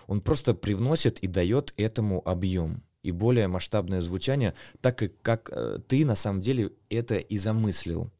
[0.07, 5.79] Он просто привносит и дает этому объем и более масштабное звучание, так как, как э,
[5.87, 8.11] ты на самом деле это и замыслил.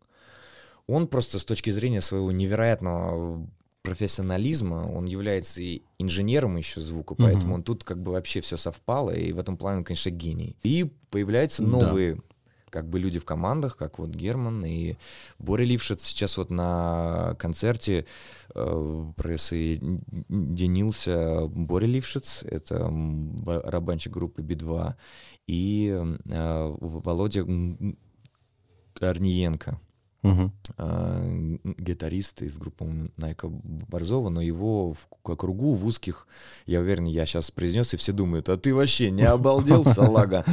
[0.87, 3.47] Он просто с точки зрения своего невероятного
[3.81, 7.53] профессионализма, он является и инженером еще звука, поэтому Мгм.
[7.53, 10.57] он тут как бы вообще все совпало, и в этом плане он, конечно, гений.
[10.63, 11.67] И появляются Да.
[11.69, 12.17] новые
[12.71, 14.95] как бы люди в командах, как вот Герман и
[15.39, 18.05] Боря Лившиц сейчас вот на концерте
[18.53, 24.93] э, присоединился Боря Лившиц, это барабанщик группы Би-2,
[25.47, 27.45] и э, Володя
[28.93, 29.79] Корниенко,
[30.25, 30.51] Мгм.
[30.77, 36.27] э, гитарист из группы Найка Борзова, но его в кругу в узких,
[36.65, 40.43] я уверен, я сейчас произнес, и все думают, а ты вообще не обалдел, салага?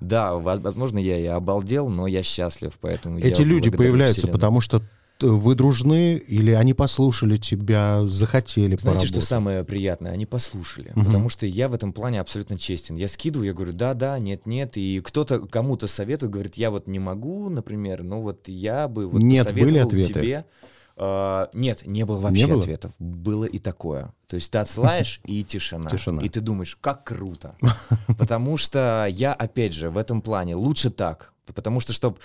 [0.00, 4.82] Да, воз- возможно, я и обалдел, но я счастлив, поэтому Эти люди появляются, потому что
[5.22, 9.24] вы дружны, или они послушали тебя, захотели Знаете, что поработать?
[9.24, 10.12] самое приятное?
[10.12, 10.92] Они послушали.
[10.94, 11.04] Мгм.
[11.06, 12.96] Потому что я в этом плане абсолютно честен.
[12.96, 14.76] Я скидываю, я говорю, да, да, нет, нет.
[14.76, 19.22] И кто-то кому-то советует, говорит, я вот не могу, например, но вот я бы вот
[19.22, 20.12] Нет, были ответы?
[20.12, 20.44] тебе.
[20.96, 22.60] А, нет, не было вообще Не было?
[22.60, 22.92] ответов.
[22.98, 24.12] Было и такое.
[24.26, 25.90] То есть ты отсылаешь, и тишина.
[25.90, 26.22] Тишина.
[26.22, 27.56] И ты думаешь, как круто.
[28.18, 31.32] Потому что я, опять же, в этом плане лучше так.
[31.46, 32.18] Потому что, чтобы...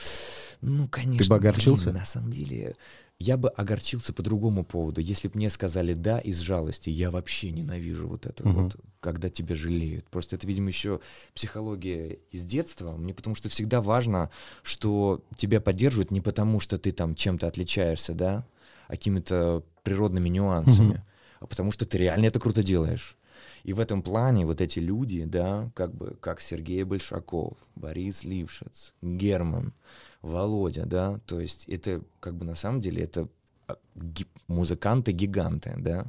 [0.62, 1.28] Ну, конечно.
[1.28, 1.86] бы огорчился?
[1.86, 2.76] блин, на самом деле,
[3.20, 5.02] я бы огорчился по другому поводу.
[5.02, 8.64] Если бы мне сказали «да» из жалости, я вообще ненавижу вот это Мгм.
[8.64, 10.08] вот, когда тебя жалеют.
[10.10, 11.00] Просто это, видимо, еще
[11.34, 12.96] психология из детства.
[12.96, 14.30] Мне потому что всегда важно,
[14.62, 18.46] что тебя поддерживают не потому, что ты там чем-то отличаешься, да,
[18.88, 21.04] а какими-то природными нюансами, Мгм.
[21.40, 23.17] а потому что ты реально это круто делаешь.
[23.64, 28.94] И в этом плане вот эти люди, да, как бы, как Сергей Большаков, Борис Лившиц,
[29.02, 29.74] Герман,
[30.22, 33.28] Володя, да, то есть это как бы на самом деле это
[33.68, 36.06] а, ги- музыканты-гиганты, да,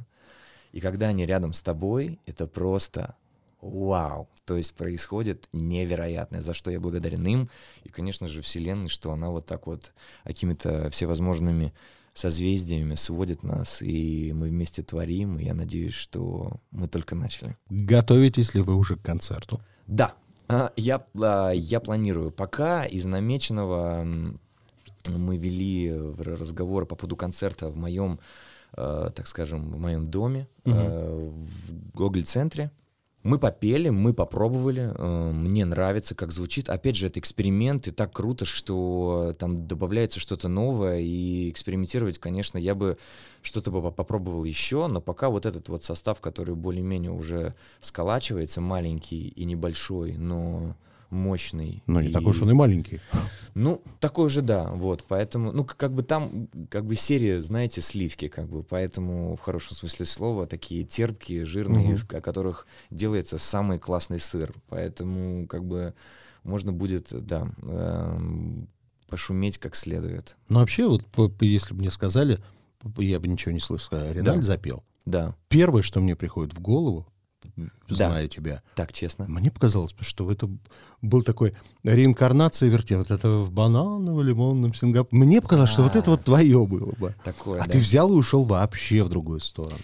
[0.71, 3.15] и когда они рядом с тобой, это просто
[3.61, 7.49] вау, то есть происходит невероятное, за что я благодарен им,
[7.83, 11.73] и, конечно же, Вселенной, что она вот так вот какими-то всевозможными
[12.19, 17.57] созвездиями сводит нас, и мы вместе творим, и я надеюсь, что мы только начали.
[17.69, 19.61] Готовитесь ли вы уже к концерту?
[19.87, 20.13] Да,
[20.47, 22.31] а, я, а, я планирую.
[22.31, 24.03] Пока из намеченного
[25.07, 28.19] мы вели разговоры по поводу концерта в моем,
[28.75, 32.69] э, так скажем, в моем доме, э, в Гоголь-центре.
[33.21, 36.69] Мы попели, мы попробовали, э, мне нравится, как звучит.
[36.69, 42.57] Опять же, это эксперимент, и так круто, что там добавляется что-то новое, и экспериментировать, конечно,
[42.57, 42.97] я бы
[43.41, 49.27] что-то бы попробовал еще, но пока вот этот вот состав, который более-менее уже сколачивается, маленький
[49.27, 50.77] и небольшой, но
[51.09, 51.83] мощный.
[51.87, 52.99] Ну, не и- такой уж он и маленький.
[53.55, 58.27] ну, такой же, да, вот, поэтому, ну, как бы там, как бы серия, знаете, сливки,
[58.27, 61.93] как бы, поэтому, в хорошем смысле слова, такие терпкие, жирные, Мгм.
[61.93, 65.93] из о которых делается самый классный сыр, поэтому, как бы,
[66.43, 68.67] можно будет, да, эм,
[69.07, 71.03] пошуметь как следует, Но вообще, вот
[71.41, 72.37] если бы мне сказали,
[72.97, 74.41] я бы ничего не слышал, а Реналь Да.
[74.43, 74.83] запел.
[75.05, 77.07] да, Первое, что мне приходит в голову,
[77.87, 77.95] Да.
[78.09, 79.25] зная тебя, так честно.
[79.27, 80.49] мне показалось, что это
[81.01, 85.23] был такой реинкарнация верти, вот это в бананово-лимонном Сингапуре.
[85.25, 86.15] Мне показалось, что вот это А.
[86.15, 87.15] вот твое было бы.
[87.23, 87.71] Такое, А да.
[87.71, 89.77] ты взял и ушел вообще в другую сторону.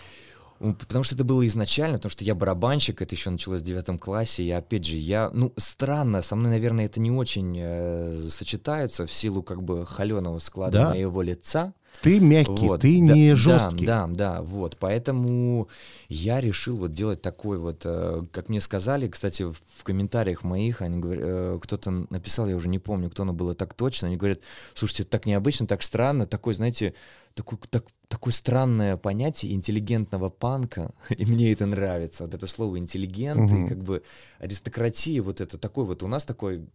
[0.62, 4.00] Ну, Потому что это было изначально, потому что я барабанщик, это еще началось в девятом
[4.00, 9.06] классе, и опять же, я, ну, странно, со мной, наверное, это не очень э, сочетается
[9.06, 10.90] в силу как бы холеного склада Да.
[10.92, 13.86] моего лица, Ты мягкий, Вот, ты да, не да, жесткий.
[13.86, 14.78] Да, да, вот.
[14.80, 15.68] Поэтому
[16.10, 20.98] я решил вот делать такой вот, э, как мне сказали, кстати, в, комментариях моих, они
[20.98, 24.40] говорят, э, кто-то написал, я уже не помню, кто, но было так точно, они говорят,
[24.74, 26.94] слушайте, это так необычно, так странно, такой, знаете,
[27.36, 33.42] такой, так, такое странное понятие интеллигентного панка, и мне это нравится, вот это слово интеллигент,
[33.42, 33.66] Мгм.
[33.66, 34.04] и как бы
[34.40, 36.66] аристократия, вот это такой вот, у нас такой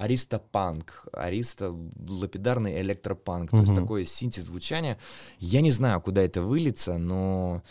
[0.00, 1.76] аристопанк, аристо
[2.08, 3.82] лапидарный электропанк, то есть Мгм.
[3.82, 4.98] такой синтез звучания.
[5.38, 7.62] Я не знаю, куда это выльется, но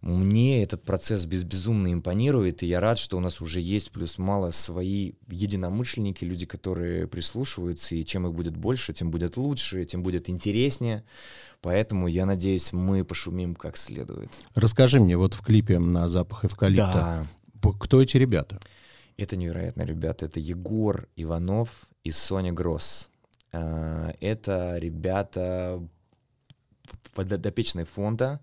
[0.00, 4.50] мне этот процесс без безумно импонирует, и я рад, что у нас уже есть плюс-мало
[4.52, 10.30] свои единомышленники, люди, которые прислушиваются, и чем их будет больше, тем будет лучше, тем будет
[10.30, 11.04] интереснее.
[11.60, 14.30] Поэтому я надеюсь, мы пошумим как следует.
[14.54, 17.26] Расскажи мне, вот в клипе на запах эвкалипта,
[17.62, 18.58] Да, кто эти ребята?
[19.22, 20.26] Это невероятно, ребята.
[20.26, 23.10] Это Егор Иванов и Соня Гросс.
[23.52, 25.80] А, Это ребята
[27.14, 28.40] подопечные фонда.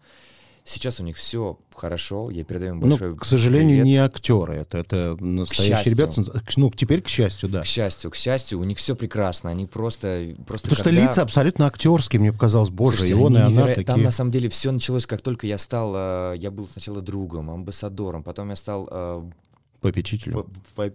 [0.66, 2.30] Сейчас у них все хорошо.
[2.30, 3.86] Я передаю им большой ну, к сожалению, привет.
[3.86, 6.22] не актеры, это, это настоящие ребята.
[6.58, 7.62] Ну, теперь к счастью, да.
[7.62, 9.50] К счастью, к счастью, у них все прекрасно.
[9.50, 13.38] Они просто, просто Потому что когда- лица абсолютно актерские, мне показалось, боже, Слушайте, и он,
[13.38, 13.86] и она неверо- такие.
[13.86, 17.50] Там на самом деле все началось, как только я стал, э, я был сначала другом,
[17.50, 19.24] амбассадором, потом я стал э,
[19.91, 20.45] Попечителем.
[20.76, 20.93] по-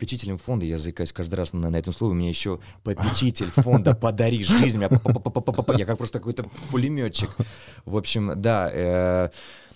[0.00, 4.42] попечителем фонда, я заикаюсь каждый раз на, на этом слове, мне еще попечитель фонда «Подари
[4.42, 4.78] жизнь»,
[5.78, 7.28] я как просто какой-то пулеметчик.
[7.84, 9.28] В общем, да, э,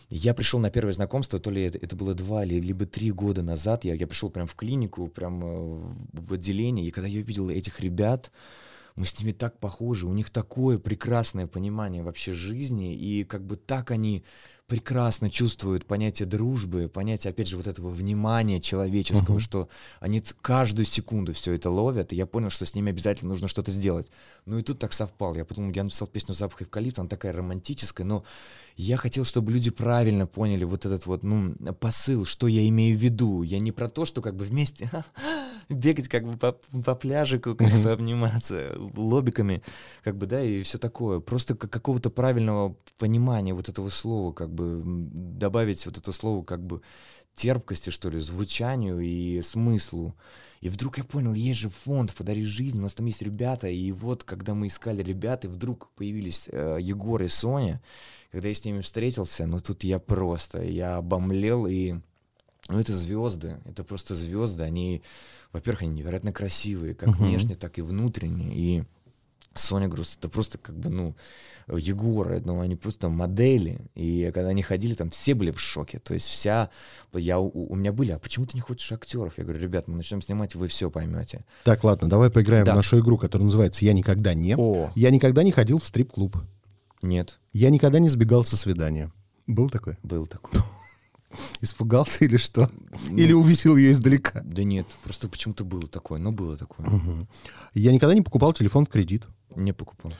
[0.08, 3.42] я пришел на первое знакомство, то ли это, это было два или либо три года
[3.42, 5.80] назад, я, я пришел прям в клинику, прям э,
[6.14, 8.32] в отделение, и когда я увидел этих ребят,
[8.96, 13.56] мы с ними так похожи, у них такое прекрасное понимание вообще жизни, и как бы
[13.56, 14.24] так они
[14.66, 19.40] прекрасно чувствуют понятие дружбы, понятие, опять же, вот этого внимания человеческого, Мгм.
[19.40, 19.68] что
[20.00, 23.70] они каждую секунду все это ловят, и я понял, что с ними обязательно нужно что-то
[23.70, 24.06] сделать.
[24.46, 25.36] Ну и тут так совпало.
[25.36, 28.24] Я подумал, я написал песню «Запах эвкалипта», она такая романтическая, но
[28.76, 33.00] я хотел, чтобы люди правильно поняли вот этот вот, ну, посыл, что я имею в
[33.00, 33.42] виду.
[33.42, 34.90] Я не про то, что как бы вместе
[35.68, 39.62] бегать как бы по, по пляжику, как бы обниматься лобиками,
[40.02, 41.20] как бы, да, и все такое.
[41.20, 46.64] Просто как какого-то правильного понимания вот этого слова, как бы добавить вот это слово как
[46.64, 46.80] бы
[47.34, 50.14] терпкости, что ли, звучанию и смыслу.
[50.60, 53.92] И вдруг я понял, есть же фонд «Подари жизнь», у нас там есть ребята, и
[53.92, 57.82] вот, когда мы искали ребят, и вдруг появились э, Егор и Соня,
[58.30, 61.94] когда я с ними встретился, ну тут я просто, я обомлел, и
[62.68, 65.02] ну это звезды, это просто звезды, они,
[65.52, 67.26] во-первых, они невероятно красивые, как Мгм.
[67.26, 68.84] внешне, так и внутренне, и
[69.54, 71.16] Соня Груз, это просто как бы, ну,
[71.68, 76.12] Егор, ну, они просто модели, и когда они ходили, там все были в шоке, то
[76.12, 76.68] есть вся,
[77.14, 79.38] я, у, у меня были, а почему ты не хочешь актеров?
[79.38, 81.44] Я говорю, ребят, мы начнем снимать, вы все поймете.
[81.64, 82.72] Так, ладно, давай поиграем Да.
[82.72, 84.54] в нашу игру, которая называется «Я никогда не».
[84.58, 86.36] О, Я никогда не ходил в стрип-клуб.
[87.00, 89.10] нет, Я никогда не сбегал со свидания.
[89.46, 89.96] Был такой?
[90.02, 90.60] был такой.
[91.60, 92.70] Испугался или что?
[93.10, 94.42] Ну, Или увидел ее издалека?
[94.44, 96.86] Да нет, просто почему-то было такое, но было такое.
[97.72, 99.24] Я никогда не покупал телефон в кредит.
[99.56, 100.12] Не покупал.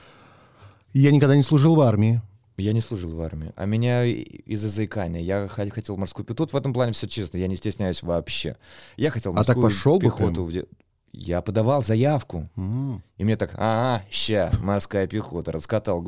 [0.93, 2.21] Я никогда не служил в армии.
[2.57, 5.21] Я не служил в армии, а меня из-за заикания.
[5.21, 6.45] Я хотел морскую пехоту.
[6.45, 8.57] Тут в этом плане все честно, я не стесняюсь вообще.
[8.97, 10.33] Я хотел А так морскую пошел бы пехоту.
[10.35, 10.45] прям?
[10.47, 10.67] в де-
[11.13, 16.01] Я подавал заявку, М, и мне так, ага, ща, морская пехота, раскатал.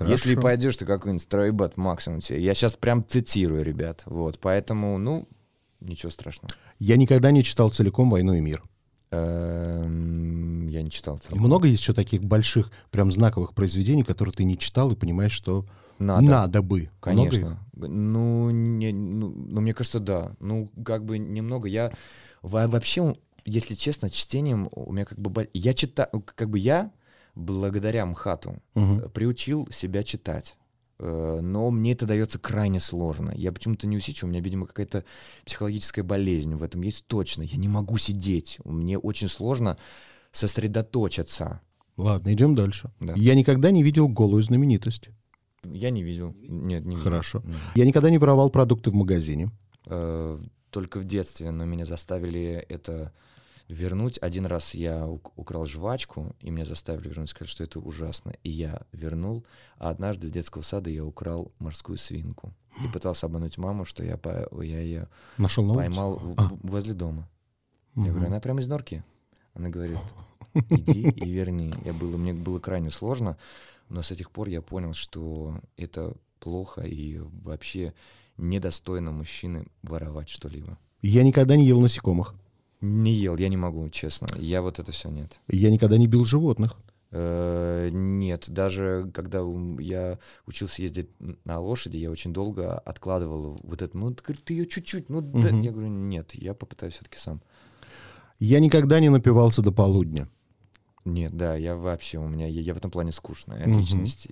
[0.00, 0.40] Если хорошо.
[0.40, 2.42] пойдешь, ты какой-нибудь стройбат максимум тебе.
[2.42, 4.02] Я сейчас прям цитирую, ребят.
[4.06, 5.28] Вот, поэтому, ну,
[5.80, 6.52] ничего страшного.
[6.78, 8.62] Я никогда не читал целиком «Войну и мир».
[9.10, 11.40] Эм, Я не читал целиком.
[11.40, 15.64] Много есть еще таких больших, прям знаковых произведений, которые ты не читал и понимаешь, что
[15.98, 16.22] Надо.
[16.22, 16.90] надо, бы.
[17.04, 17.30] Много?
[17.30, 17.60] Конечно.
[17.74, 20.32] Ну, не, ну, ну, мне кажется, да.
[20.40, 21.68] Ну, как бы немного.
[21.68, 21.92] Я
[22.42, 25.48] во- вообще, если честно, чтением у меня как бы...
[25.54, 26.90] Я читаю, как бы я,
[27.34, 30.56] благодаря МХАТу, э, приучил себя читать.
[30.98, 33.32] Э, Но мне это дается крайне сложно.
[33.34, 35.04] Я почему-то не усидчив, у меня, видимо, какая-то
[35.44, 37.42] психологическая болезнь в этом есть точно.
[37.42, 38.58] Я не могу сидеть.
[38.64, 39.78] Мне очень сложно
[40.32, 41.60] сосредоточиться.
[41.96, 42.90] Ладно, идем дальше.
[43.00, 43.14] Да.
[43.16, 45.08] Я никогда не видел голую знаменитость.
[45.64, 46.34] Я не видел.
[46.40, 47.04] Нет, не видел.
[47.04, 47.42] Хорошо.
[47.44, 47.56] Нет.
[47.74, 49.50] Я никогда не воровал продукты в магазине.
[49.86, 50.38] Э,
[50.70, 53.12] только в детстве, но меня заставили это
[53.68, 54.18] вернуть.
[54.22, 58.32] Один раз я ук- украл жвачку, и меня заставили вернуть, сказать, что это ужасно.
[58.42, 59.44] И я вернул.
[59.78, 62.54] А однажды с детского сада я украл морскую свинку.
[62.84, 66.50] И пытался обмануть маму, что я, по- я ее Нашел на поймал в- А.
[66.62, 67.28] возле дома.
[67.94, 68.10] Я Мгм.
[68.12, 69.02] говорю, она прямо из норки.
[69.54, 69.98] Она говорит,
[70.70, 71.72] иди и верни.
[71.84, 73.36] Я было, мне было крайне сложно,
[73.88, 77.94] но с этих пор я понял, что это плохо и вообще
[78.36, 80.78] недостойно мужчины воровать что-либо.
[81.00, 82.34] Я никогда не ел насекомых.
[82.80, 84.28] Не ел, я не могу, честно.
[84.36, 85.40] Я вот это все нет.
[85.48, 86.76] Я никогда не бил животных.
[87.12, 89.40] Э, Нет, даже когда
[89.78, 91.08] я учился ездить
[91.44, 93.96] на лошади, я очень долго откладывал вот это.
[93.96, 95.08] Ну, говорит, ты ее чуть-чуть.
[95.08, 95.48] Ну, да».
[95.48, 95.62] Мгм.
[95.62, 97.40] я говорю, нет, я попытаюсь все-таки сам.
[98.38, 100.28] Я никогда не напивался до полудня.
[101.04, 103.78] Нет, да, я вообще, у меня, я, я в этом плане скучная Мгм.
[103.78, 104.28] личность.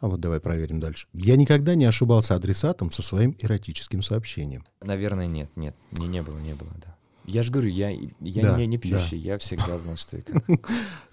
[0.00, 1.06] А вот давай проверим дальше.
[1.12, 4.64] Я никогда не ошибался адресатом со своим эротическим сообщением.
[4.80, 6.95] Наверное, нет, нет, не, не было, не было, да.
[7.26, 8.82] Я же говорю, я, я Да, не, не да.
[8.82, 10.42] пьющий, я всегда знал, что и как.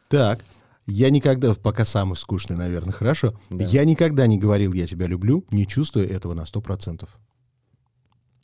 [0.10, 0.46] Так,
[0.86, 3.34] я никогда, пока самый скучный, наверное, хорошо.
[3.50, 3.64] Да.
[3.66, 7.18] Я никогда не говорил «я тебя люблю», не чувствуя этого на сто процентов.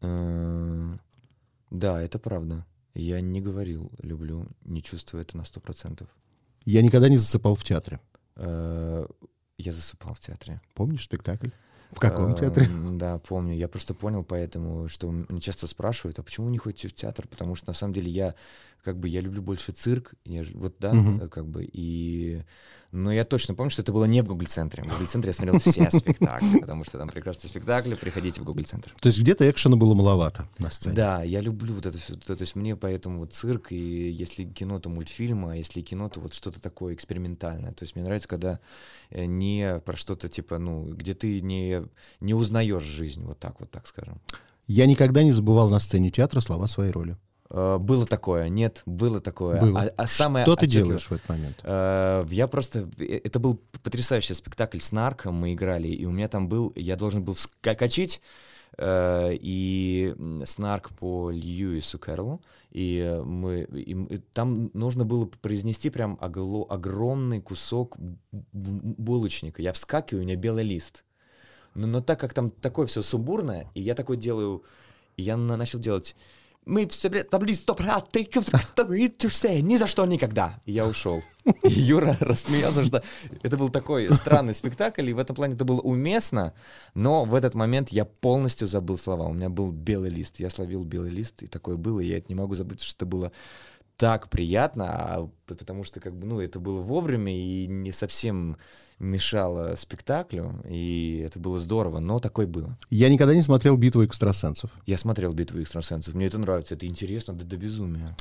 [0.02, 0.98] Э,
[1.70, 2.66] Да, это правда.
[2.96, 6.10] Я не говорил «люблю», не чувствую это на сто процентов.
[6.66, 8.00] Я никогда не засыпал в театре.
[8.36, 9.06] Э,
[9.58, 10.60] Я засыпал в театре.
[10.74, 11.50] Помнишь спектакль?
[11.92, 12.70] В каком Эм, театре?
[12.94, 13.56] Да, помню.
[13.56, 17.28] Я просто понял поэтому, что мне часто спрашивают, а почему вы не ходите в театр?
[17.28, 18.36] Потому что на самом деле я
[18.84, 22.44] как бы я люблю больше цирк, нежели вот да, э, как бы и
[22.92, 24.84] но я точно помню, что это было не в Google центре.
[24.84, 27.94] В Google центре я смотрел все спектакли, потому что там прекрасные спектакли.
[27.94, 28.92] Приходите в Google центр.
[29.00, 30.96] То есть где-то экшена было маловато на сцене.
[30.96, 32.16] Да, я люблю вот это все.
[32.16, 36.20] То есть мне поэтому вот цирк, и если кино, то мультфильмы, а если кино, то
[36.20, 37.74] вот что-то такое экспериментальное.
[37.74, 38.60] То есть мне нравится, когда
[39.12, 41.84] э, не про что-то типа, ну, где ты не,
[42.20, 44.20] не узнаешь жизнь, вот так вот, так скажем.
[44.66, 47.18] Я никогда не забывал на сцене театра слова своей роли.
[47.52, 49.60] Э, Было такое, нет, было такое.
[49.60, 49.82] Было.
[49.82, 51.58] А, а самое Что ты делаешь в этот момент?
[51.64, 52.90] Э, Я просто...
[52.98, 56.72] э, Это был потрясающий спектакль с нарком, мы играли, и у меня там был...
[56.76, 58.22] Я должен был вскочить,
[58.78, 63.62] э, и снарк по Льюису Кэрролу, и мы...
[63.62, 67.98] и там нужно было произнести прям огло- огромный кусок
[68.52, 69.62] булочника.
[69.62, 71.04] Я вскакиваю, у меня белый лист.
[71.74, 74.64] Но, но так как там такое все сумбурное, и я такой делаю...
[75.18, 76.16] И я на- начал делать...
[76.70, 80.62] Мы все таблицы стоп ни за что никогда.
[80.66, 81.24] И я ушел.
[81.64, 83.04] И Юра рассмеялся, что
[83.42, 86.54] это был такой странный спектакль, и в этом плане это было уместно,
[86.94, 89.24] но в этот момент я полностью забыл слова.
[89.24, 90.40] У меня был белый лист.
[90.40, 93.06] Я словил белый лист, и такое было, и я это не могу забыть, что это
[93.08, 93.32] было
[94.00, 98.56] так приятно, а потому что как бы, ну, это было вовремя и не совсем
[98.98, 102.78] мешало спектаклю, и это было здорово, но такое было.
[102.90, 104.72] Я никогда не смотрел «Битву экстрасенсов».
[104.86, 108.16] Я смотрел «Битву экстрасенсов», мне это нравится, это интересно до, до безумия.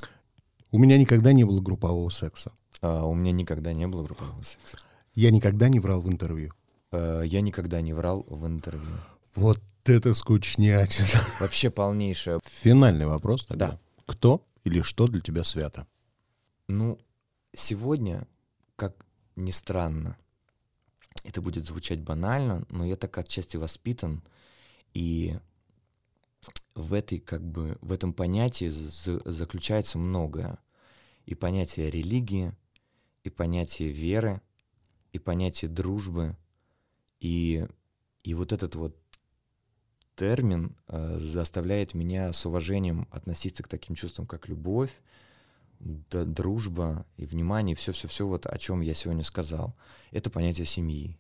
[0.73, 2.51] У меня никогда не было группового секса.
[2.83, 4.79] А, у меня никогда не было группового секса.
[5.14, 6.53] Я никогда не врал в интервью.
[6.91, 8.97] Э, я никогда не врал в интервью.
[9.37, 11.23] Вот это скучнятина.
[11.38, 12.41] Вообще полнейшее.
[12.45, 13.69] Финальный вопрос тогда.
[13.69, 13.79] Да.
[14.07, 15.87] Кто или что для тебя свято?
[16.68, 16.98] Ну,
[17.54, 18.28] сегодня,
[18.76, 18.94] как
[19.35, 20.18] ни странно,
[21.24, 24.22] это будет звучать банально, но я так отчасти воспитан,
[24.92, 25.38] и
[26.74, 30.59] в этой, как бы, в этом понятии заключается многое.
[31.26, 32.54] И понятие религии,
[33.24, 34.40] и понятие веры,
[35.12, 36.37] и понятие дружбы,
[37.20, 37.66] и,
[38.22, 38.96] и вот этот вот
[40.18, 44.90] термин э, заставляет меня с уважением относиться к таким чувствам, как любовь,
[45.78, 49.76] д- дружба и внимание, все-все-все, вот о чем я сегодня сказал.
[50.11, 51.16] Это понятие семьи.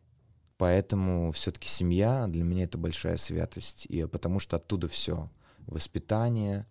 [0.56, 5.30] Поэтому все-таки семья для меня это большая святость, и потому что оттуда все.
[5.68, 6.66] Воспитание,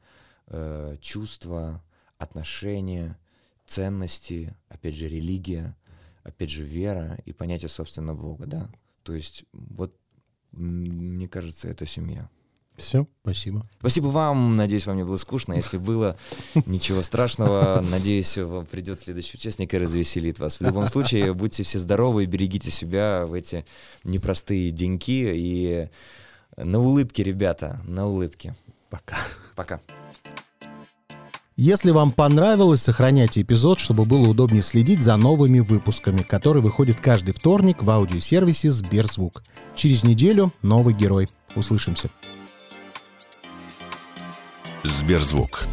[0.47, 1.81] э, чувства,
[2.17, 3.17] отношения,
[3.65, 5.77] ценности, опять же, религия,
[6.23, 8.69] опять же, вера и понятие, собственно, Бога, да.
[9.03, 9.95] То есть вот
[10.57, 12.29] мне кажется, это семья.
[12.77, 13.67] Все, спасибо.
[13.79, 14.55] Спасибо вам.
[14.55, 15.53] Надеюсь, вам не было скучно.
[15.53, 16.15] Если было,
[16.67, 17.83] ничего страшного.
[17.89, 20.59] Надеюсь, вам придет следующий участник и развеселит вас.
[20.59, 23.65] В любом случае, будьте все здоровы и берегите себя в эти
[24.03, 25.33] непростые деньки.
[25.35, 25.89] И
[26.55, 28.55] на улыбке, ребята, на улыбке.
[28.91, 29.17] Пока.
[29.55, 29.81] Пока.
[31.59, 37.33] Если вам понравилось, сохраняйте эпизод, чтобы было удобнее следить за новыми выпусками, которые выходят каждый
[37.33, 39.41] вторник в аудиосервисе Сберзвук.
[39.75, 41.27] Через неделю новый герой.
[41.55, 42.11] Услышимся.
[44.83, 45.63] Сберзвук.